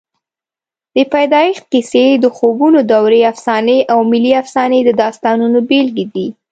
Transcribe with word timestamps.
د 0.95 0.97
پیدایښت 1.13 1.63
کیسې، 1.73 2.05
د 2.23 2.25
خوبونو 2.37 2.79
دورې 2.91 3.21
افسانې 3.31 3.79
او 3.93 3.99
ملي 4.11 4.33
افسانې 4.41 4.79
د 4.83 4.89
داستانونو 5.01 5.59
بېلګې 5.69 6.05
دي. 6.13 6.27